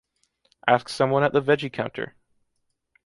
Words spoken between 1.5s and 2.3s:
counter.